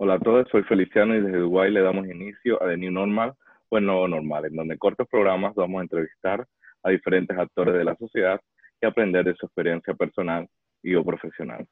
Hola 0.00 0.14
a 0.14 0.20
todos, 0.20 0.46
soy 0.52 0.62
Feliciano 0.62 1.16
y 1.16 1.20
desde 1.20 1.38
Uruguay 1.38 1.72
le 1.72 1.80
damos 1.80 2.06
inicio 2.06 2.62
a 2.62 2.68
The 2.68 2.76
New 2.76 2.92
Normal 2.92 3.32
o 3.68 3.78
El 3.78 3.86
Nuevo 3.86 4.06
Normal, 4.06 4.44
en 4.44 4.54
donde 4.54 4.78
cortos 4.78 5.08
programas 5.10 5.56
vamos 5.56 5.80
a 5.80 5.82
entrevistar 5.82 6.46
a 6.84 6.90
diferentes 6.90 7.36
actores 7.36 7.74
de 7.74 7.82
la 7.82 7.96
sociedad 7.96 8.40
y 8.80 8.86
aprender 8.86 9.24
de 9.24 9.34
su 9.34 9.46
experiencia 9.46 9.94
personal 9.94 10.46
y 10.84 10.94
o 10.94 11.04
profesional. 11.04 11.66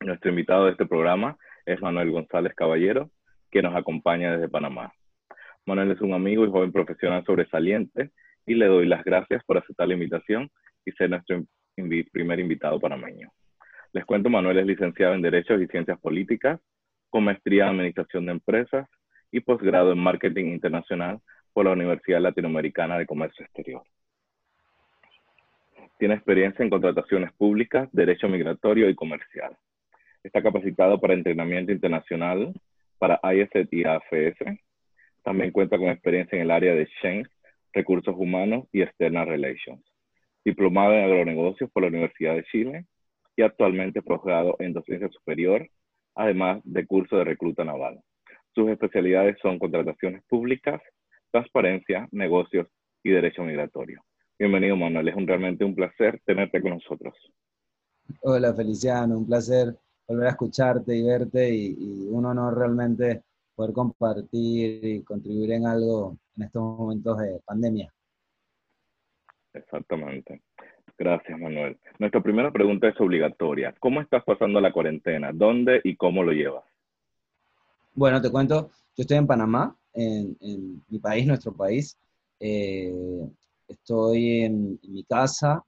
Nuestro 0.00 0.30
invitado 0.30 0.64
de 0.64 0.72
este 0.72 0.86
programa 0.86 1.36
es 1.64 1.80
Manuel 1.80 2.10
González 2.10 2.52
Caballero, 2.56 3.12
que 3.48 3.62
nos 3.62 3.76
acompaña 3.76 4.32
desde 4.32 4.48
Panamá. 4.48 4.92
Manuel 5.64 5.92
es 5.92 6.00
un 6.00 6.14
amigo 6.14 6.44
y 6.44 6.50
joven 6.50 6.72
profesional 6.72 7.24
sobresaliente 7.24 8.10
y 8.44 8.54
le 8.54 8.66
doy 8.66 8.88
las 8.88 9.04
gracias 9.04 9.44
por 9.44 9.58
aceptar 9.58 9.86
la 9.86 9.94
invitación 9.94 10.50
y 10.84 10.90
ser 10.90 11.10
nuestro 11.10 11.44
primer 12.10 12.40
invitado 12.40 12.80
panameño. 12.80 13.30
Les 13.92 14.04
cuento, 14.04 14.28
Manuel 14.28 14.58
es 14.58 14.66
licenciado 14.66 15.14
en 15.14 15.22
Derechos 15.22 15.62
y 15.62 15.68
Ciencias 15.68 16.00
Políticas 16.00 16.58
con 17.12 17.24
maestría 17.24 17.64
en 17.64 17.70
Administración 17.72 18.24
de 18.24 18.32
Empresas 18.32 18.88
y 19.30 19.40
posgrado 19.40 19.92
en 19.92 19.98
Marketing 19.98 20.46
Internacional 20.46 21.20
por 21.52 21.66
la 21.66 21.72
Universidad 21.72 22.22
Latinoamericana 22.22 22.96
de 22.96 23.04
Comercio 23.04 23.44
Exterior. 23.44 23.82
Tiene 25.98 26.14
experiencia 26.14 26.62
en 26.62 26.70
contrataciones 26.70 27.30
públicas, 27.34 27.86
derecho 27.92 28.30
migratorio 28.30 28.88
y 28.88 28.94
comercial. 28.94 29.54
Está 30.24 30.42
capacitado 30.42 30.98
para 30.98 31.12
entrenamiento 31.12 31.70
internacional 31.70 32.54
para 32.98 33.20
ISET 33.22 33.68
y 33.70 33.84
AFS. 33.84 34.58
También 35.22 35.52
cuenta 35.52 35.76
con 35.76 35.88
experiencia 35.88 36.36
en 36.36 36.42
el 36.42 36.50
área 36.50 36.74
de 36.74 36.86
Schengen, 36.86 37.28
recursos 37.74 38.14
humanos 38.16 38.66
y 38.72 38.80
external 38.80 39.26
relations. 39.26 39.84
Diplomado 40.46 40.94
en 40.94 41.04
agronegocios 41.04 41.70
por 41.70 41.82
la 41.82 41.90
Universidad 41.90 42.36
de 42.36 42.44
Chile 42.44 42.86
y 43.36 43.42
actualmente 43.42 44.00
posgrado 44.00 44.56
en 44.60 44.72
docencia 44.72 45.10
superior 45.10 45.68
además 46.14 46.60
de 46.64 46.86
curso 46.86 47.16
de 47.16 47.24
recluta 47.24 47.64
naval. 47.64 48.00
Sus 48.54 48.68
especialidades 48.68 49.36
son 49.40 49.58
contrataciones 49.58 50.22
públicas, 50.28 50.80
transparencia, 51.30 52.08
negocios 52.12 52.68
y 53.02 53.10
derecho 53.10 53.42
migratorio. 53.42 54.02
Bienvenido, 54.38 54.76
Manuel. 54.76 55.08
Es 55.08 55.14
un, 55.14 55.26
realmente 55.26 55.64
un 55.64 55.74
placer 55.74 56.20
tenerte 56.24 56.60
con 56.60 56.72
nosotros. 56.72 57.14
Hola, 58.20 58.52
Feliciano. 58.54 59.16
Un 59.18 59.26
placer 59.26 59.74
volver 60.06 60.26
a 60.26 60.30
escucharte 60.30 60.94
y 60.94 61.02
verte 61.02 61.48
y, 61.48 61.76
y 61.78 62.08
un 62.08 62.26
honor 62.26 62.58
realmente 62.58 63.22
poder 63.54 63.72
compartir 63.72 64.84
y 64.84 65.02
contribuir 65.02 65.52
en 65.52 65.66
algo 65.66 66.16
en 66.36 66.42
estos 66.42 66.62
momentos 66.62 67.18
de 67.18 67.40
pandemia. 67.44 67.92
Exactamente. 69.54 70.42
Gracias, 70.98 71.38
Manuel. 71.38 71.78
Nuestra 71.98 72.22
primera 72.22 72.50
pregunta 72.50 72.88
es 72.88 73.00
obligatoria. 73.00 73.74
¿Cómo 73.80 74.00
estás 74.00 74.22
pasando 74.24 74.60
la 74.60 74.72
cuarentena? 74.72 75.30
¿Dónde 75.32 75.80
y 75.84 75.96
cómo 75.96 76.22
lo 76.22 76.32
llevas? 76.32 76.64
Bueno, 77.94 78.20
te 78.20 78.30
cuento, 78.30 78.70
yo 78.96 79.02
estoy 79.02 79.18
en 79.18 79.26
Panamá, 79.26 79.76
en, 79.92 80.36
mi 80.88 80.98
país, 80.98 81.26
nuestro 81.26 81.52
país. 81.52 81.98
Eh, 82.40 82.92
estoy 83.68 84.42
en, 84.42 84.78
mi 84.82 85.04
casa. 85.04 85.62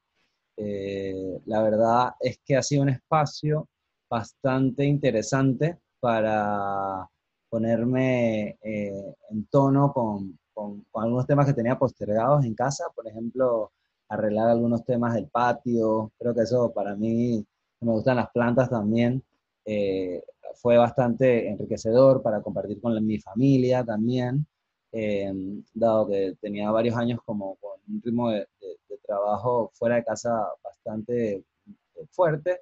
Eh, 0.56 1.40
la 1.46 1.62
verdad 1.62 2.14
es 2.20 2.38
que 2.44 2.56
ha 2.56 2.62
sido 2.62 2.82
un 2.82 2.90
espacio 2.90 3.68
bastante 4.08 4.84
interesante 4.84 5.78
para 6.00 7.08
ponerme 7.48 8.56
eh, 8.62 9.14
en 9.30 9.46
tono 9.46 9.92
con, 9.92 10.38
con 10.52 10.84
algunos 10.94 11.26
temas 11.26 11.46
que 11.46 11.54
tenía 11.54 11.78
postergados 11.78 12.44
en 12.44 12.54
casa. 12.54 12.84
Por 12.94 13.06
ejemplo, 13.08 13.72
arreglar 14.08 14.48
algunos 14.48 14.84
temas 14.84 15.14
del 15.14 15.28
patio. 15.28 16.12
Creo 16.18 16.34
que 16.34 16.42
eso 16.42 16.72
para 16.72 16.94
mí, 16.96 17.44
me 17.80 17.92
gustan 17.92 18.16
las 18.16 18.30
plantas 18.30 18.70
también, 18.70 19.22
eh, 19.64 20.22
fue 20.54 20.76
bastante 20.76 21.48
enriquecedor 21.48 22.22
para 22.22 22.42
compartir 22.42 22.80
con 22.80 23.04
mi 23.04 23.18
familia 23.18 23.84
también, 23.84 24.46
eh, 24.92 25.32
dado 25.74 26.06
que 26.08 26.36
tenía 26.40 26.70
varios 26.70 26.96
años 26.96 27.20
como 27.24 27.56
con 27.56 27.80
un 27.88 28.02
ritmo 28.02 28.30
de, 28.30 28.46
trabajo 29.06 29.70
fuera 29.74 29.96
de 29.96 30.04
casa 30.04 30.46
bastante 30.62 31.34
eh, 31.34 31.44
fuerte. 32.10 32.60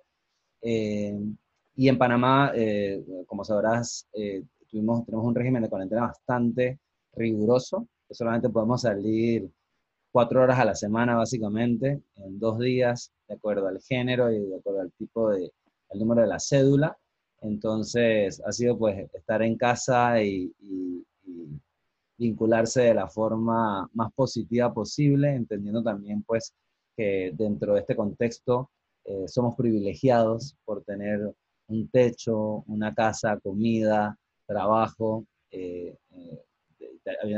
y 1.75 1.89
en 1.89 1.99
Panamá, 1.99 2.53
como 3.27 3.45
sabrás, 3.45 4.09
tuvimos, 4.69 5.05
tenemos 5.07 5.27
un 5.27 5.35
régimen 5.35 5.63
de 5.63 5.69
cuarentena 5.69 6.03
bastante 6.03 6.81
riguroso, 7.15 7.87
que 8.09 8.15
solamente 8.15 8.49
podemos 8.49 8.83
salir 8.83 9.51
cuatro 10.13 10.43
horas 10.43 10.59
a 10.61 10.65
la 10.65 10.75
semana 10.75 11.17
básicamente, 11.17 12.03
en 12.17 12.39
dos 12.39 12.59
días, 12.59 13.11
de 13.27 13.35
acuerdo 13.35 13.67
al 13.67 13.81
género 13.81 14.31
y 14.31 14.39
de 14.39 14.57
acuerdo 14.57 14.83
al 14.83 14.93
tipo 14.93 15.31
de, 15.31 15.51
el 15.91 15.99
número 15.99 16.21
de 16.23 16.29
la 16.29 16.39
cédula. 16.39 16.97
Entonces 17.41 18.41
ha 18.47 18.53
sido 18.53 18.79
pues 18.79 19.11
estar 19.13 19.43
en 19.43 19.57
casa 19.57 20.23
y, 20.23 20.53
vincularse 22.19 22.83
de 22.83 22.95
la 22.95 23.09
forma 23.09 23.89
más 23.95 24.13
positiva 24.13 24.73
posible, 24.73 25.35
entendiendo 25.35 25.83
también 25.83 26.23
pues 26.23 26.55
que 26.97 27.33
dentro 27.35 27.75
de 27.75 27.81
este 27.81 27.97
contexto 27.97 28.71
eh, 29.05 29.27
somos 29.27 29.57
privilegiados 29.57 30.57
por 30.65 30.85
tener 30.85 31.35
un 31.67 31.89
techo, 31.89 32.63
una 32.69 32.95
casa, 32.95 33.41
comida, 33.41 34.17
trabajo, 34.47 35.27
eh, 35.51 35.97
eh, 36.13 36.45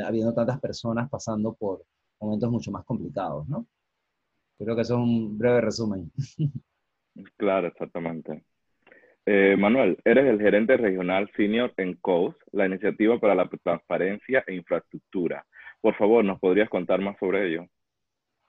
habiendo 0.04 0.34
tantas 0.34 0.60
personas 0.60 1.08
pasando 1.08 1.54
por, 1.54 1.84
momentos 2.24 2.50
mucho 2.50 2.70
más 2.70 2.84
complicados, 2.84 3.48
¿no? 3.48 3.66
Creo 4.58 4.74
que 4.74 4.82
eso 4.82 4.94
es 4.94 5.00
un 5.00 5.38
breve 5.38 5.60
resumen. 5.60 6.10
Claro, 7.36 7.68
exactamente. 7.68 8.42
Eh, 9.24 9.56
Manuel, 9.56 9.96
eres 10.04 10.26
el 10.26 10.40
gerente 10.40 10.76
regional 10.76 11.30
senior 11.36 11.72
en 11.76 11.94
COAS, 11.94 12.34
la 12.50 12.66
iniciativa 12.66 13.20
para 13.20 13.36
la 13.36 13.48
transparencia 13.62 14.42
e 14.48 14.54
infraestructura. 14.54 15.46
Por 15.80 15.94
favor, 15.94 16.24
¿nos 16.24 16.40
podrías 16.40 16.68
contar 16.68 17.00
más 17.00 17.16
sobre 17.20 17.48
ello? 17.48 17.68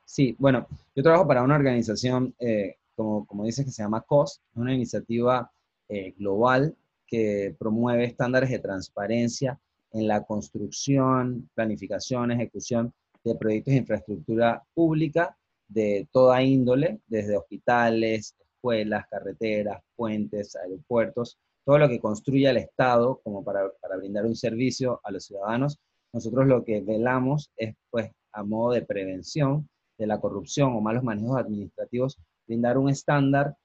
Sí, 0.03 0.35
bueno, 0.39 0.67
yo 0.95 1.03
trabajo 1.03 1.27
para 1.27 1.43
una 1.43 1.55
organización, 1.55 2.33
eh, 2.39 2.77
como, 2.95 3.25
como 3.25 3.45
dices, 3.45 3.65
que 3.65 3.71
se 3.71 3.83
llama 3.83 4.01
COS, 4.01 4.41
una 4.55 4.73
iniciativa 4.73 5.51
eh, 5.87 6.13
global 6.17 6.75
que 7.07 7.55
promueve 7.59 8.05
estándares 8.05 8.49
de 8.49 8.59
transparencia 8.59 9.59
en 9.91 10.07
la 10.07 10.23
construcción, 10.23 11.49
planificación, 11.53 12.31
ejecución 12.31 12.93
de 13.25 13.35
proyectos 13.35 13.73
de 13.73 13.79
infraestructura 13.79 14.63
pública 14.73 15.35
de 15.67 16.07
toda 16.11 16.43
índole, 16.43 16.99
desde 17.07 17.37
hospitales, 17.37 18.35
escuelas, 18.39 19.05
carreteras, 19.09 19.81
puentes, 19.95 20.55
aeropuertos, 20.55 21.37
todo 21.65 21.79
lo 21.79 21.89
que 21.89 21.99
construya 21.99 22.51
el 22.51 22.57
Estado 22.57 23.19
como 23.23 23.43
para, 23.43 23.71
para, 23.81 23.97
brindar 23.97 24.25
un 24.25 24.35
servicio 24.35 25.01
a 25.03 25.11
los 25.11 25.25
ciudadanos. 25.25 25.79
Nosotros 26.13 26.45
lo 26.45 26.63
que 26.63 26.81
velamos 26.81 27.51
es, 27.57 27.75
pues, 27.89 28.11
a 28.31 28.43
modo 28.43 28.73
de 28.73 28.83
prevención 28.83 29.67
de 29.97 30.07
la 30.07 30.19
corrupción 30.19 30.73
o 30.73 30.81
malos 30.81 31.03
manejos 31.03 31.37
administrativos, 31.37 32.17
brindar 32.45 32.77
un 32.77 32.89
estándar 32.89 33.55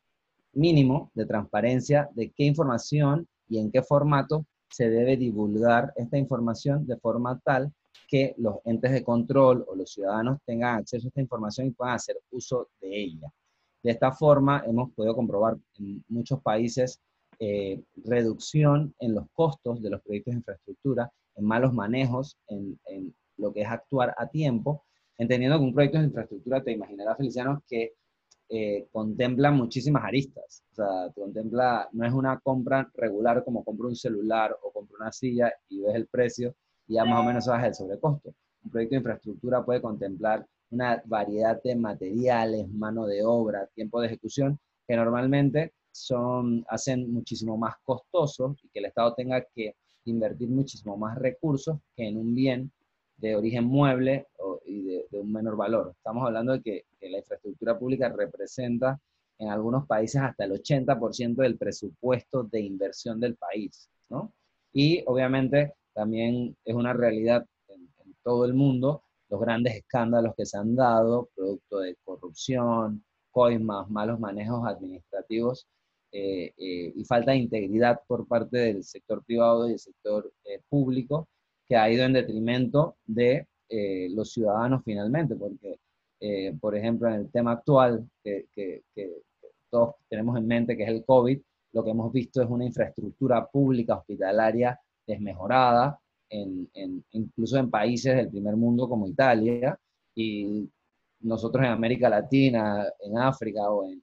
mínimo 0.53 1.11
de 1.15 1.27
transparencia 1.27 2.09
de 2.15 2.31
qué 2.31 2.45
información 2.45 3.29
y 3.49 3.59
en 3.59 3.71
qué 3.71 3.83
formato 3.83 4.47
se 4.71 4.89
debe 4.89 5.17
divulgar 5.17 5.93
esta 5.97 6.17
información 6.17 6.87
de 6.87 6.97
forma 6.97 7.39
tal 7.45 7.73
que 8.09 8.35
los 8.39 8.57
entes 8.65 8.91
de 8.91 9.05
control 9.05 9.65
o 9.69 9.77
los 9.77 9.93
ciudadanos 9.93 10.39
tengan 10.45 10.79
acceso 10.79 11.07
a 11.07 11.09
esta 11.09 11.21
información 11.21 11.69
y 11.69 11.71
puedan 11.71 11.95
hacer 11.95 12.17
uso 12.31 12.69
de 12.81 13.03
ella. 13.03 13.33
De 13.83 13.93
esta 13.93 14.13
forma, 14.13 14.63
hemos 14.67 14.93
podido 14.93 15.15
comprobar 15.15 15.57
en 15.79 16.05
muchos 16.09 16.43
países 16.43 17.01
eh, 17.39 17.81
reducción 18.05 18.95
en 18.99 19.15
los 19.15 19.25
costos 19.33 19.81
de 19.81 19.89
los 19.89 20.03
proyectos 20.03 20.33
de 20.33 20.39
infraestructura, 20.39 21.11
en 21.37 21.45
malos 21.45 21.73
manejos, 21.73 22.37
en, 22.49 22.79
lo 23.39 23.55
que 23.55 23.63
es 23.63 23.69
actuar 23.69 24.15
a 24.19 24.27
tiempo, 24.27 24.85
entendiendo 25.17 25.59
que 25.59 25.65
un 25.65 25.73
proyecto 25.73 25.99
de 25.99 26.05
infraestructura, 26.05 26.63
te 26.63 26.73
imaginarás, 26.73 27.17
Feliciano, 27.17 27.63
que 27.67 27.95
eh, 28.51 28.87
contempla 28.93 29.51
muchísimas 29.51 30.05
aristas. 30.05 30.63
O 30.73 30.75
sea, 30.75 31.13
contempla, 31.15 31.89
no 31.93 32.05
es 32.05 32.13
una 32.13 32.39
compra 32.41 32.91
regular 32.95 33.43
como 33.43 33.65
compro 33.65 33.89
un 33.89 33.97
celular 33.97 34.55
o 34.63 34.71
compro 34.71 34.97
una 35.01 35.11
silla 35.11 35.51
y 35.71 35.81
ves 35.81 35.95
el 35.95 36.09
precio, 36.09 36.55
y 36.91 36.95
ya 36.95 37.05
más 37.05 37.21
o 37.21 37.23
menos 37.23 37.45
sabes 37.45 37.67
el 37.69 37.75
sobrecosto. 37.75 38.35
Un 38.65 38.71
proyecto 38.73 38.95
de 38.95 38.99
infraestructura 38.99 39.65
puede 39.65 39.81
contemplar 39.81 40.45
una 40.71 41.01
variedad 41.07 41.63
de 41.63 41.77
materiales, 41.77 42.69
mano 42.69 43.07
de 43.07 43.23
obra, 43.25 43.69
tiempo 43.77 44.01
de 44.01 44.09
ejecución, 44.09 44.59
que 44.89 44.97
normalmente 44.97 45.73
son, 45.93 46.65
hacen 46.69 47.13
muchísimo 47.13 47.57
más 47.57 47.77
costosos 47.85 48.59
y 48.65 48.69
que 48.71 48.81
el 48.81 48.87
Estado 48.87 49.15
tenga 49.15 49.41
que 49.55 49.77
invertir 50.05 50.49
muchísimo 50.49 50.97
más 50.97 51.17
recursos 51.17 51.79
que 51.95 52.09
en 52.09 52.17
un 52.17 52.35
bien 52.35 52.73
de 53.19 53.37
origen 53.37 53.67
mueble 53.67 54.27
y 54.67 54.83
de, 54.83 55.07
un 55.13 55.33
menor 55.33 55.57
valor. 55.57 55.93
Estamos 55.97 56.27
hablando 56.27 56.55
de 56.55 56.61
que, 56.61 56.85
que, 56.99 57.09
la 57.09 57.19
infraestructura 57.19 57.79
pública 57.79 58.09
representa 58.09 58.99
en 59.39 59.49
algunos 59.49 59.87
países 59.87 60.21
hasta 60.21 60.45
el 60.45 60.61
80% 60.61 61.37
del 61.37 61.57
presupuesto 61.57 62.43
de 62.43 62.61
inversión 62.61 63.21
del 63.21 63.37
país, 63.37 63.89
¿no? 64.09 64.33
Y 64.73 65.03
obviamente 65.07 65.75
también 66.01 66.57
es 66.65 66.75
una 66.75 66.95
realidad 66.95 67.45
en, 67.69 67.87
todo 68.23 68.47
el 68.47 68.55
mundo 68.55 69.03
los 69.29 69.39
grandes 69.39 69.75
escándalos 69.75 70.35
que 70.35 70.47
se 70.47 70.57
han 70.57 70.75
dado, 70.75 71.29
producto 71.37 71.81
de 71.81 71.95
corrupción, 72.03 73.05
coimas, 73.31 73.89
malos 73.91 74.19
manejos 74.19 74.67
administrativos, 74.67 75.67
eh, 76.11 76.55
eh, 76.57 76.93
y 76.97 77.05
falta 77.05 77.33
de 77.33 77.37
integridad 77.37 78.01
por 78.07 78.27
parte 78.27 78.57
del 78.57 78.83
sector 78.83 79.23
privado 79.25 79.67
y 79.67 79.73
del 79.73 79.79
sector 79.79 80.33
público 80.71 81.29
que 81.69 81.77
ha 81.77 81.91
ido 81.91 82.05
en 82.05 82.15
detrimento 82.15 82.97
de 83.05 83.47
los 84.15 84.33
ciudadanos 84.33 84.83
finalmente, 84.85 85.37
porque, 85.37 85.79
por 86.61 86.75
ejemplo, 86.75 87.09
en 87.09 87.15
el 87.15 87.31
tema 87.31 87.53
actual 87.53 88.09
que, 88.25 88.47
que, 88.53 88.83
todos 89.71 89.95
tenemos 90.09 90.37
en 90.37 90.47
mente, 90.47 90.77
que 90.77 90.83
es 90.83 90.89
el 90.89 91.05
COVID, 91.05 91.41
lo 91.73 91.85
que 91.85 91.91
hemos 91.91 92.11
visto 92.11 92.43
es 92.43 92.49
una 92.51 92.65
infraestructura 92.65 93.47
pública 93.47 93.97
hospitalaria 93.97 94.81
desmejorada, 95.11 95.99
en, 96.29 96.69
en, 96.75 97.05
incluso 97.13 97.59
en 97.59 97.71
países 97.71 98.17
del 98.17 98.31
primer 98.31 98.57
mundo 98.57 98.89
como 98.89 99.09
Italia, 99.09 99.79
y 100.15 100.69
nosotros 101.21 101.65
en 101.65 101.73
América 101.73 102.09
Latina, 102.09 102.87
en 103.01 103.19
África 103.19 103.71
o 103.71 103.85
en, 103.85 104.03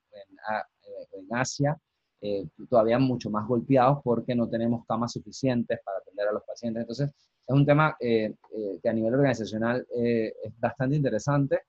en 1.13 1.27
Asia, 1.35 1.77
eh, 2.21 2.47
todavía 2.69 2.97
mucho 2.97 3.29
más 3.29 3.47
golpeados 3.47 3.99
porque 4.03 4.33
no 4.33 4.49
tenemos 4.49 4.85
camas 4.87 5.13
suficientes 5.13 5.79
para 5.83 5.99
atender 5.99 6.27
a 6.27 6.31
los 6.31 6.43
pacientes. 6.43 6.81
Entonces, 6.81 7.09
es 7.09 7.55
un 7.55 7.65
tema 7.65 7.95
eh, 7.99 8.33
eh, 8.55 8.79
que 8.81 8.89
a 8.89 8.93
nivel 8.93 9.13
organizacional 9.13 9.85
es 9.93 10.33
bastante 10.59 10.95
interesante 10.95 11.61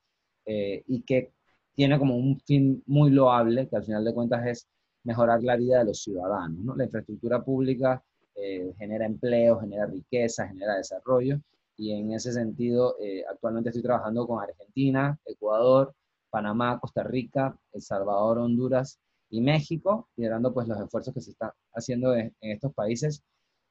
y 0.51 1.03
que 1.03 1.35
tiene 1.75 1.99
como 1.99 2.17
un 2.17 2.41
fin 2.41 2.83
muy 2.87 3.11
loable, 3.11 3.69
que 3.69 3.77
al 3.77 3.85
final 3.85 4.03
de 4.03 4.15
cuentas 4.15 4.47
es 4.47 4.69
mejorar 5.05 5.43
la 5.43 5.57
vida 5.57 5.81
de 5.81 5.85
los 5.85 6.03
ciudadanos. 6.03 6.65
¿no? 6.65 6.75
La 6.75 6.85
infraestructura 6.85 7.45
pública 7.45 8.03
genera 8.79 9.07
empleo, 9.07 9.59
genera 9.59 9.87
riqueza, 9.87 10.47
genera 10.47 10.77
desarrollo 10.77 11.41
y 11.77 11.93
en 11.93 12.13
ese 12.13 12.33
sentido 12.33 12.97
actualmente 13.29 13.71
estoy 13.71 13.83
trabajando 13.83 14.27
con 14.27 14.43
Argentina, 14.43 15.19
Ecuador, 15.25 15.93
Panamá, 16.31 16.79
Costa 16.81 17.03
Rica, 17.03 17.59
El 17.73 17.83
Salvador, 17.83 18.39
Honduras 18.39 18.99
y 19.31 19.41
México, 19.41 20.09
liderando 20.17 20.53
pues 20.53 20.69
los 20.69 20.81
esfuerzos 20.81 21.15
que 21.15 21.21
se 21.21 21.33
están 21.33 21.51
haciendo 21.75 22.15
en, 22.15 22.35
estos 22.41 22.73
países 22.75 23.23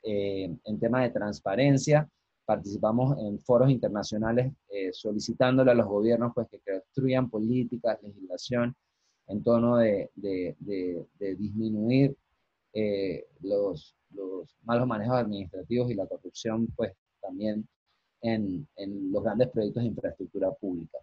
eh, 0.04 0.56
en 0.64 0.80
tema 0.80 1.02
de 1.04 1.10
transparencia. 1.10 2.10
Participamos 2.46 3.18
en 3.20 3.40
foros 3.40 3.70
internacionales 3.70 4.54
eh, 4.70 4.92
solicitándole 4.94 5.72
a 5.72 5.76
los 5.76 5.88
gobiernos 5.88 6.32
pues 6.34 6.48
que 6.50 6.60
construyan 6.60 7.30
políticas, 7.30 8.02
legislación 8.02 8.76
en 9.28 9.44
tono 9.44 9.78
de, 9.78 10.10
de, 10.16 10.56
de, 10.60 11.36
disminuir 11.36 12.16
eh, 12.72 13.26
los, 13.42 13.97
malos 14.68 14.88
manejos 14.88 15.18
administrativos 15.18 15.90
y 15.90 15.96
la 15.96 16.06
corrupción 16.06 16.68
pues 16.76 16.94
también 17.22 17.68
en, 18.22 18.68
en 18.76 19.12
los 19.12 19.24
grandes 19.24 19.50
proyectos 19.50 19.84
de 19.84 19.90
infraestructura 19.90 20.52
pública. 20.52 21.00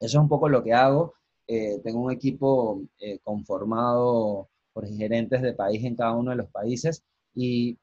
Eso 0.00 0.18
es 0.18 0.22
un 0.22 0.28
poco 0.28 0.48
lo 0.48 0.62
que 0.62 0.72
hago. 0.72 1.14
Eh, 1.46 1.80
tengo 1.82 2.00
un 2.00 2.12
equipo 2.12 2.82
eh, 3.00 3.18
conformado 3.24 4.48
por 4.72 4.86
gerentes 4.86 5.42
de 5.42 5.54
país 5.54 5.82
en 5.84 5.96
cada 5.96 6.12
uno 6.14 6.30
de 6.30 6.36
los 6.36 6.50
países 6.50 7.02
y, 7.34 7.78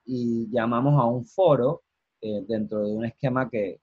llamamos 0.51 0.99
a 1.01 1.05
un 1.05 1.25
foro 1.25 1.83
eh, 2.21 2.43
dentro 2.47 2.83
de 2.83 2.93
un 2.93 3.05
esquema 3.05 3.49
que, 3.49 3.79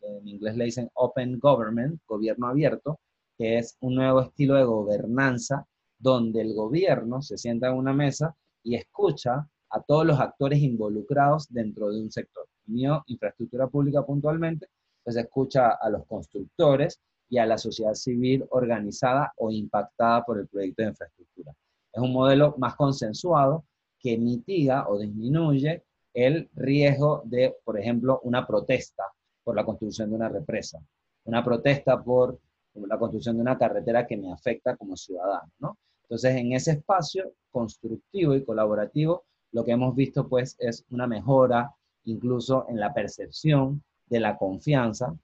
en 0.00 0.26
inglés 0.28 0.56
le 0.56 0.64
dicen 0.64 0.90
Open 0.94 1.38
Government, 1.38 2.00
gobierno 2.06 2.48
abierto, 2.48 2.98
que 3.36 3.58
es 3.58 3.76
un 3.80 3.96
nuevo 3.96 4.22
estilo 4.22 4.54
de 4.54 4.64
gobernanza 4.64 5.66
donde 5.98 6.40
el 6.40 6.54
gobierno 6.54 7.22
se 7.22 7.36
sienta 7.36 7.68
en 7.68 7.74
una 7.74 7.92
mesa 7.92 8.34
y 8.62 8.74
escucha 8.76 9.46
a 9.70 9.80
todos 9.82 10.06
los 10.06 10.18
actores 10.20 10.60
involucrados 10.60 11.46
dentro 11.48 11.90
de 11.90 12.00
un 12.00 12.10
sector. 12.10 12.46
Mío, 12.66 13.02
infraestructura 13.06 13.68
pública 13.68 14.04
puntualmente, 14.04 14.68
pues 15.02 15.16
escucha 15.16 15.70
a 15.70 15.88
los 15.90 16.04
constructores, 16.06 17.00
y 17.30 17.38
a 17.38 17.46
la 17.46 17.56
sociedad 17.56 17.94
civil 17.94 18.44
organizada 18.50 19.32
o 19.36 19.50
impactada 19.50 20.24
por 20.24 20.38
el 20.38 20.48
proyecto 20.48 20.82
de 20.82 20.88
infraestructura. 20.88 21.54
Es 21.92 22.02
un 22.02 22.12
modelo 22.12 22.56
más 22.58 22.74
consensuado 22.74 23.64
que 23.98 24.18
mitiga 24.18 24.88
o 24.88 24.98
disminuye 24.98 25.84
el 26.12 26.50
riesgo 26.54 27.22
de, 27.24 27.56
por 27.64 27.78
ejemplo, 27.78 28.20
una 28.24 28.46
protesta 28.46 29.04
por 29.44 29.54
la 29.54 29.64
construcción 29.64 30.10
de 30.10 30.16
una 30.16 30.28
represa, 30.28 30.80
una 31.24 31.44
protesta 31.44 32.02
por 32.02 32.38
la 32.74 32.98
construcción 32.98 33.36
de 33.36 33.42
una 33.42 33.56
carretera 33.56 34.06
que 34.06 34.16
me 34.16 34.32
afecta 34.32 34.76
como 34.76 34.96
ciudadano, 34.96 35.50
¿no? 35.60 35.78
Entonces, 36.02 36.34
en 36.34 36.52
ese 36.52 36.72
espacio 36.72 37.32
constructivo 37.52 38.34
y 38.34 38.44
colaborativo, 38.44 39.24
lo 39.52 39.64
que 39.64 39.72
hemos 39.72 39.94
visto, 39.94 40.28
pues, 40.28 40.56
es 40.58 40.84
una 40.90 41.06
mejora 41.06 41.74
incluso 42.04 42.66
en 42.68 42.80
la 42.80 42.94
percepción 42.94 43.82
de 44.06 44.20
la 44.20 44.36
confianza 44.36 45.14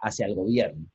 hacia 0.00 0.26
el 0.26 0.34
gobierno 0.34 0.86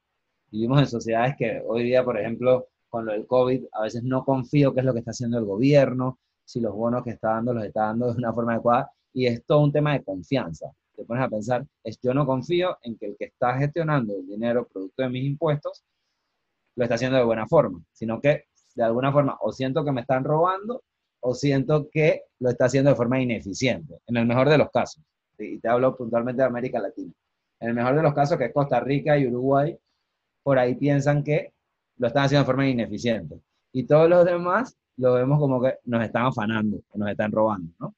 vivimos 0.55 0.79
en 0.79 0.87
sociedades 0.87 1.35
que 1.37 1.61
hoy 1.67 1.83
día, 1.83 2.03
por 2.03 2.17
ejemplo, 2.17 2.69
con 2.89 3.05
lo 3.05 3.11
del 3.11 3.27
COVID, 3.27 3.65
a 3.73 3.83
veces 3.83 4.03
no 4.03 4.23
confío 4.23 4.73
qué 4.73 4.79
es 4.79 4.85
lo 4.85 4.93
que 4.93 4.99
está 4.99 5.11
haciendo 5.11 5.37
el 5.37 5.43
gobierno, 5.45 6.19
si 6.45 6.61
los 6.61 6.73
bonos 6.73 7.03
que 7.03 7.09
está 7.11 7.31
dando 7.31 7.53
los 7.53 7.65
está 7.65 7.87
dando 7.87 8.13
de 8.13 8.17
una 8.17 8.33
forma 8.33 8.53
adecuada, 8.53 8.91
y 9.11 9.25
es 9.27 9.45
todo 9.45 9.59
un 9.59 9.71
tema 9.73 9.93
de 9.93 10.03
confianza. 10.03 10.71
Te 10.95 11.03
pones 11.03 11.23
a 11.25 11.29
pensar, 11.29 11.65
es 11.83 11.99
yo 12.01 12.13
no 12.13 12.25
confío 12.25 12.77
en 12.83 12.97
que 12.97 13.07
el 13.07 13.17
que 13.17 13.25
está 13.25 13.57
gestionando 13.57 14.15
el 14.15 14.25
dinero 14.25 14.65
producto 14.65 15.03
de 15.03 15.09
mis 15.09 15.25
impuestos 15.25 15.83
lo 16.75 16.83
está 16.83 16.95
haciendo 16.95 17.17
de 17.17 17.25
buena 17.25 17.47
forma, 17.47 17.81
sino 17.91 18.21
que 18.21 18.45
de 18.75 18.83
alguna 18.83 19.11
forma 19.11 19.37
o 19.41 19.51
siento 19.51 19.83
que 19.83 19.91
me 19.91 20.01
están 20.01 20.23
robando 20.23 20.83
o 21.27 21.33
siento 21.33 21.89
que 21.89 22.21
lo 22.39 22.51
está 22.51 22.65
haciendo 22.65 22.91
de 22.91 22.95
forma 22.95 23.19
ineficiente, 23.19 23.99
en 24.05 24.17
el 24.17 24.27
mejor 24.27 24.47
de 24.47 24.59
los 24.59 24.69
casos. 24.69 25.03
Y 25.39 25.57
te 25.59 25.67
hablo 25.67 25.97
puntualmente 25.97 26.43
de 26.43 26.47
América 26.47 26.79
Latina. 26.79 27.11
En 27.59 27.69
el 27.69 27.73
mejor 27.73 27.95
de 27.95 28.03
los 28.03 28.13
casos, 28.13 28.37
que 28.37 28.45
es 28.45 28.53
Costa 28.53 28.79
Rica 28.79 29.17
y 29.17 29.25
Uruguay, 29.25 29.75
por 30.43 30.59
ahí 30.59 30.75
piensan 30.75 31.23
que 31.23 31.51
lo 31.97 32.07
están 32.07 32.25
haciendo 32.25 32.43
de 32.43 32.45
forma 32.45 32.69
ineficiente. 32.69 33.41
Y 33.71 33.85
todos 33.85 34.07
los 34.07 34.23
demás 34.23 34.77
lo 34.97 35.13
vemos 35.13 35.39
como 35.39 35.59
que 35.61 35.79
nos 35.85 36.03
están 36.03 36.27
afanando, 36.27 36.79
nos 36.93 37.09
están 37.09 37.31
robando, 37.31 37.73
¿no? 37.79 37.95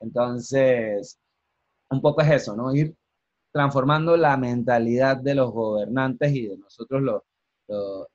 Entonces, 0.00 1.16
un 1.90 2.00
poco 2.00 2.22
es 2.22 2.30
eso, 2.30 2.56
¿no? 2.56 2.74
Ir 2.74 2.92
transformando 3.52 4.16
la 4.16 4.36
mentalidad 4.36 5.16
de 5.16 5.36
los 5.36 5.52
gobernantes 5.52 6.32
y 6.32 6.48
de 6.48 6.58
nosotros 6.58 7.02
los, 7.02 7.22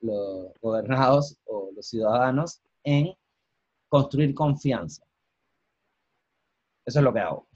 los, 0.01 0.51
gobernados 0.61 1.37
o 1.45 1.69
los 1.73 1.87
ciudadanos 1.87 2.61
en 2.83 3.13
construir 3.89 4.33
confianza. 4.33 5.03
Eso 6.85 6.99
es 6.99 7.03
lo 7.03 7.13
que 7.13 7.19
hago. 7.19 7.47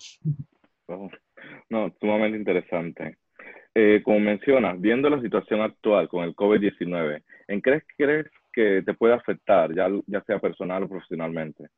No, 1.70 1.92
sumamente 2.00 2.38
interesante. 2.38 3.18
Eh, 3.74 4.02
como 4.04 4.20
mencionas, 4.20 4.80
viendo 4.80 5.10
la 5.10 5.22
situación 5.22 5.62
actual 5.62 6.08
con 6.08 6.24
el 6.24 6.36
COVID-19, 6.36 7.24
¿en 7.48 7.62
qué 7.62 7.82
crees 7.98 8.28
que 8.52 8.84
te 8.86 8.94
puede 8.94 9.14
afectar, 9.14 9.74
ya, 9.74 9.88
ya 10.06 10.22
sea 10.24 10.40
personal 10.40 10.84
o 10.84 10.90
profesionalmente? 10.90 11.70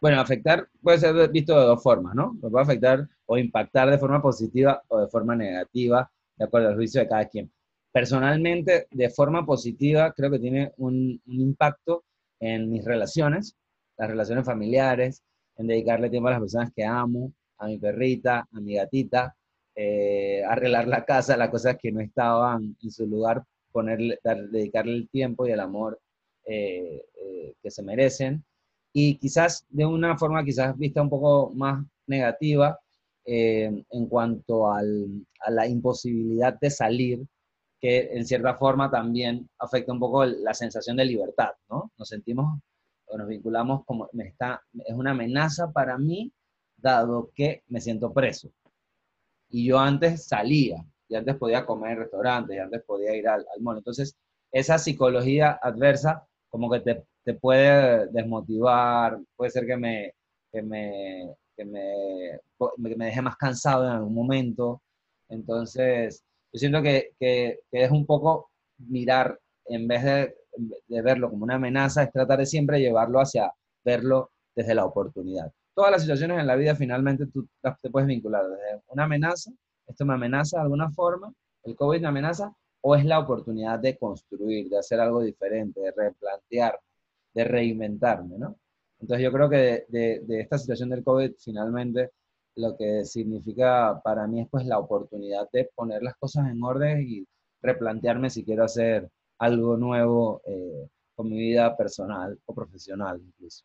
Bueno, 0.00 0.20
afectar 0.20 0.68
puede 0.80 0.98
ser 0.98 1.30
visto 1.30 1.58
de 1.58 1.66
dos 1.66 1.82
formas, 1.82 2.14
¿no? 2.14 2.34
puede 2.40 2.62
afectar 2.62 3.06
o 3.26 3.36
impactar 3.36 3.90
de 3.90 3.98
forma 3.98 4.22
positiva 4.22 4.82
o 4.88 5.00
de 5.00 5.08
forma 5.08 5.34
negativa, 5.34 6.10
de 6.36 6.44
acuerdo 6.44 6.68
al 6.68 6.76
juicio 6.76 7.00
de 7.00 7.08
cada 7.08 7.28
quien. 7.28 7.50
Personalmente, 7.92 8.86
de 8.90 9.10
forma 9.10 9.44
positiva, 9.44 10.12
creo 10.12 10.30
que 10.30 10.38
tiene 10.38 10.72
un, 10.76 11.20
un 11.26 11.40
impacto 11.40 12.04
en 12.40 12.70
mis 12.70 12.84
relaciones, 12.84 13.56
las 13.96 14.08
relaciones 14.08 14.44
familiares, 14.44 15.22
en 15.56 15.66
dedicarle 15.66 16.10
tiempo 16.10 16.28
a 16.28 16.32
las 16.32 16.40
personas 16.40 16.70
que 16.74 16.84
amo, 16.84 17.32
a 17.58 17.66
mi 17.66 17.78
perrita, 17.78 18.48
a 18.50 18.60
mi 18.60 18.74
gatita, 18.74 19.34
eh, 19.74 20.42
arreglar 20.44 20.88
la 20.88 21.04
casa, 21.04 21.36
las 21.36 21.50
cosas 21.50 21.76
que 21.80 21.92
no 21.92 22.00
estaban 22.00 22.76
en 22.82 22.90
su 22.90 23.06
lugar, 23.06 23.44
ponerle, 23.70 24.18
dedicarle 24.50 24.94
el 24.94 25.08
tiempo 25.08 25.46
y 25.46 25.52
el 25.52 25.60
amor 25.60 26.00
eh, 26.44 27.02
eh, 27.14 27.54
que 27.62 27.70
se 27.70 27.82
merecen. 27.82 28.44
Y 28.92 29.18
quizás 29.18 29.66
de 29.68 29.84
una 29.84 30.16
forma 30.16 30.44
quizás 30.44 30.76
vista 30.76 31.02
un 31.02 31.10
poco 31.10 31.52
más 31.54 31.84
negativa 32.06 32.78
en 33.30 34.06
cuanto 34.08 34.72
a 34.72 34.80
la 35.50 35.66
imposibilidad 35.68 36.58
de 36.58 36.70
salir, 36.70 37.20
que 37.80 38.10
en 38.12 38.26
cierta 38.26 38.54
forma 38.54 38.90
también 38.90 39.48
afecta 39.58 39.92
un 39.92 40.00
poco 40.00 40.24
la 40.24 40.54
sensación 40.54 40.96
de 40.96 41.04
libertad, 41.04 41.50
¿no? 41.70 41.92
Nos 41.96 42.08
sentimos 42.08 42.60
o 43.06 43.16
nos 43.16 43.28
vinculamos 43.28 43.84
como 43.84 44.08
me 44.12 44.24
está, 44.28 44.62
es 44.84 44.94
una 44.94 45.12
amenaza 45.12 45.72
para 45.72 45.96
mí, 45.96 46.32
dado 46.76 47.30
que 47.34 47.62
me 47.68 47.80
siento 47.80 48.12
preso. 48.12 48.50
Y 49.50 49.66
yo 49.66 49.78
antes 49.78 50.26
salía, 50.26 50.84
y 51.08 51.14
antes 51.16 51.36
podía 51.36 51.64
comer 51.64 51.92
en 51.92 51.98
restaurantes, 52.00 52.56
y 52.56 52.58
antes 52.60 52.82
podía 52.84 53.16
ir 53.16 53.28
al, 53.28 53.40
al. 53.40 53.76
Entonces, 53.78 54.16
esa 54.52 54.78
psicología 54.78 55.58
adversa 55.62 56.26
como 56.48 56.70
que 56.70 56.80
te, 56.80 57.04
te 57.24 57.34
puede 57.34 58.08
desmotivar, 58.08 59.18
puede 59.36 59.50
ser 59.50 59.66
que 59.66 59.76
me, 59.76 60.14
que 60.52 60.62
me, 60.62 61.34
que 61.56 61.64
me, 61.64 62.40
que 62.86 62.96
me 62.96 63.04
deje 63.06 63.22
más 63.22 63.36
cansado 63.36 63.84
en 63.84 63.92
algún 63.92 64.14
momento. 64.14 64.82
Entonces, 65.28 66.24
yo 66.52 66.58
siento 66.58 66.82
que, 66.82 67.12
que, 67.18 67.60
es 67.70 67.90
un 67.90 68.06
poco 68.06 68.50
mirar, 68.78 69.38
en 69.66 69.88
vez 69.88 70.04
de, 70.04 70.34
de, 70.86 71.02
verlo 71.02 71.30
como 71.30 71.44
una 71.44 71.56
amenaza, 71.56 72.02
es 72.02 72.12
tratar 72.12 72.38
de 72.38 72.46
siempre 72.46 72.80
llevarlo 72.80 73.20
hacia 73.20 73.52
verlo 73.84 74.30
desde 74.54 74.74
la 74.74 74.84
oportunidad 74.84 75.52
todas 75.78 75.92
las 75.92 76.02
situaciones 76.02 76.40
en 76.40 76.48
la 76.48 76.56
vida 76.56 76.74
finalmente 76.74 77.26
tú 77.26 77.48
te 77.80 77.88
puedes 77.88 78.08
vincular 78.08 78.42
desde 78.42 78.82
una 78.88 79.04
amenaza, 79.04 79.52
esto 79.86 80.04
me 80.04 80.14
amenaza 80.14 80.56
de 80.56 80.64
alguna 80.64 80.90
forma, 80.90 81.32
el 81.62 81.76
COVID 81.76 82.00
me 82.00 82.08
amenaza, 82.08 82.52
o 82.80 82.96
es 82.96 83.04
la 83.04 83.20
oportunidad 83.20 83.78
de 83.78 83.96
construir, 83.96 84.68
de 84.68 84.76
hacer 84.76 84.98
algo 84.98 85.22
diferente, 85.22 85.78
de 85.80 85.92
replantear, 85.92 86.80
de 87.32 87.44
reinventarme, 87.44 88.38
¿no? 88.38 88.56
Entonces 88.98 89.22
yo 89.22 89.30
creo 89.30 89.48
que 89.48 89.86
de, 89.88 90.22
de, 90.26 90.40
esta 90.40 90.58
situación 90.58 90.88
del 90.88 91.04
COVID 91.04 91.34
finalmente 91.38 92.10
lo 92.58 92.76
que 92.76 93.04
significa 93.04 94.00
para 94.02 94.26
mí 94.26 94.40
es 94.40 94.48
pues 94.50 94.66
la 94.66 94.78
oportunidad 94.78 95.48
de 95.52 95.70
poner 95.74 96.02
las 96.02 96.16
cosas 96.16 96.50
en 96.50 96.62
orden 96.62 97.00
y 97.06 97.24
replantearme 97.62 98.30
si 98.30 98.44
quiero 98.44 98.64
hacer 98.64 99.08
algo 99.38 99.76
nuevo 99.76 100.42
eh, 100.44 100.88
con 101.14 101.30
mi 101.30 101.38
vida 101.38 101.76
personal 101.76 102.36
o 102.46 102.54
profesional 102.54 103.20
incluso. 103.20 103.64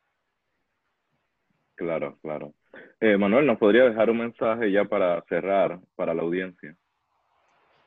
Claro, 1.75 2.19
claro. 2.21 2.53
Eh, 3.00 3.17
Manuel, 3.17 3.47
¿nos 3.47 3.57
podría 3.57 3.85
dejar 3.85 4.12
un 4.12 4.19
mensaje 4.19 4.71
ya 4.71 4.85
para 4.85 5.21
cerrar 5.23 5.79
para 5.95 6.13
la 6.13 6.21
audiencia? 6.21 6.77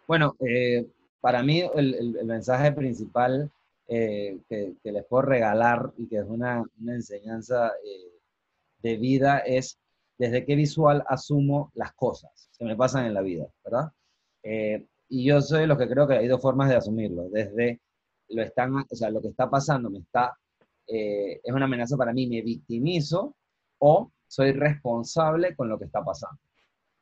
Bueno, 0.09 0.35
eh, 0.41 0.87
para 1.21 1.43
mí 1.45 1.63
el, 1.77 2.19
mensaje 2.25 2.73
principal 2.73 3.51
que, 3.87 4.41
que, 4.49 4.93
les 4.93 5.05
puedo 5.05 5.23
regalar 5.23 5.93
y 5.97 6.09
que 6.09 6.17
es 6.17 6.25
una, 6.27 6.65
una 6.81 6.95
enseñanza 6.95 7.73
de 8.83 8.97
vida 8.97 9.39
es 9.39 9.79
desde 10.19 10.45
qué 10.45 10.55
visual 10.55 11.05
asumo 11.07 11.71
las 11.75 11.93
cosas 11.93 12.51
que 12.59 12.65
me 12.65 12.77
pasan 12.77 13.07
en 13.07 13.15
la 13.15 13.23
vida, 13.23 13.47
¿verdad? 13.65 13.93
Eh, 14.43 14.87
y 15.09 15.25
yo 15.25 15.41
soy 15.41 15.61
de 15.61 15.67
los 15.67 15.79
que 15.79 15.89
creo 15.89 16.07
que 16.07 16.15
hay 16.15 16.29
dos 16.29 16.41
formas 16.41 16.69
de 16.69 16.77
asumirlo. 16.77 17.29
Desde 17.29 17.81
lo, 18.29 18.43
están, 18.43 18.75
o 18.77 18.95
sea, 18.95 19.11
lo 19.11 19.21
que 19.21 19.29
está 19.29 19.49
pasando 19.49 19.91
me 19.91 19.99
está, 19.99 20.37
eh, 20.87 21.41
es 21.43 21.53
una 21.53 21.67
amenaza 21.67 21.97
para 21.97 22.13
mí, 22.13 22.27
me 22.27 22.43
victimizo 22.43 23.37
o 23.79 24.11
soy 24.27 24.53
responsable 24.53 25.55
con 25.55 25.69
lo 25.69 25.79
que 25.79 25.85
está 25.85 26.05
pasando. 26.05 26.39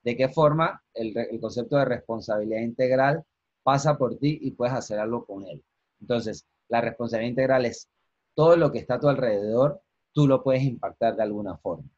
¿De 0.02 0.16
qué 0.16 0.28
forma 0.28 0.83
el, 0.92 1.16
el 1.16 1.40
concepto 1.40 1.76
de 1.76 1.87
responsabilidad 1.87 2.61
integral 2.61 3.25
pasa 3.62 3.97
por 3.97 4.18
ti 4.18 4.38
y 4.42 4.50
puedes 4.50 4.75
hacer 4.75 4.99
algo 4.99 5.25
con 5.25 5.47
él? 5.47 5.62
Entonces, 6.00 6.47
la 6.68 6.80
responsabilidad 6.80 7.30
integral 7.30 7.64
es 7.64 7.88
todo 8.35 8.56
lo 8.56 8.71
que 8.73 8.78
está 8.78 8.94
a 8.94 9.00
tu 9.00 9.09
alrededor, 9.09 9.80
tú 10.12 10.26
lo 10.26 10.42
puedes 10.42 10.62
impactar 10.62 11.16
de 11.16 11.23
alguna 11.23 11.56
forma. 11.56 11.88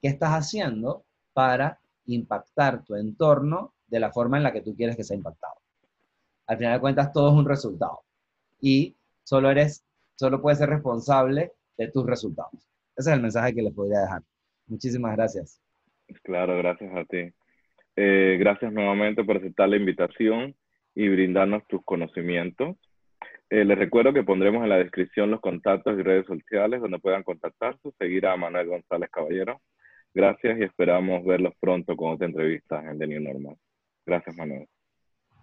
¿Qué 0.00 0.08
estás 0.08 0.30
haciendo 0.30 1.04
para 1.32 1.80
impactar 2.06 2.84
tu 2.84 2.94
entorno 2.94 3.74
de 3.86 4.00
la 4.00 4.12
forma 4.12 4.36
en 4.36 4.42
la 4.42 4.52
que 4.52 4.62
tú 4.62 4.76
quieres 4.76 4.96
que 4.96 5.04
sea 5.04 5.16
impactado? 5.16 5.54
Al 6.46 6.58
final 6.58 6.74
de 6.74 6.80
cuentas, 6.80 7.12
todo 7.12 7.30
es 7.30 7.34
un 7.34 7.48
resultado. 7.48 8.00
Y 8.60 8.96
solo 9.24 9.50
eres, 9.50 9.84
solo 10.14 10.40
puedes 10.40 10.58
ser 10.58 10.68
responsable 10.68 11.52
de 11.76 11.88
tus 11.88 12.06
resultados. 12.06 12.68
Ese 12.96 13.10
es 13.10 13.16
el 13.16 13.22
mensaje 13.22 13.54
que 13.54 13.62
les 13.62 13.74
podría 13.74 14.00
dejar. 14.00 14.22
Muchísimas 14.66 15.16
gracias. 15.16 15.60
Claro, 16.22 16.56
gracias 16.58 16.94
a 16.94 17.04
ti. 17.04 17.32
Eh, 17.96 18.36
gracias 18.38 18.72
nuevamente 18.72 19.24
por 19.24 19.38
aceptar 19.38 19.68
la 19.68 19.76
invitación 19.76 20.54
y 20.94 21.08
brindarnos 21.08 21.66
tus 21.66 21.82
conocimientos. 21.84 22.76
Eh, 23.48 23.64
les 23.64 23.78
recuerdo 23.78 24.12
que 24.12 24.24
pondremos 24.24 24.62
en 24.62 24.68
la 24.68 24.78
descripción 24.78 25.30
los 25.30 25.40
contactos 25.40 25.98
y 25.98 26.02
redes 26.02 26.26
sociales 26.26 26.80
donde 26.80 26.98
puedan 26.98 27.22
contactarse, 27.22 27.90
seguir 27.98 28.26
a 28.26 28.36
Manuel 28.36 28.68
González 28.68 29.08
Caballero 29.10 29.60
Gracias 30.16 30.58
y 30.58 30.62
esperamos 30.62 31.22
verlos 31.26 31.52
pronto 31.60 31.94
con 31.94 32.14
otra 32.14 32.26
entrevista 32.26 32.82
en 32.90 32.98
The 32.98 33.06
New 33.06 33.20
Normal. 33.20 33.54
Gracias, 34.06 34.34
Manuel. 34.34 34.66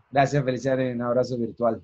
Gracias, 0.09 0.43
felicidades. 0.43 0.95
Un 0.95 1.01
abrazo 1.03 1.37
virtual. 1.37 1.79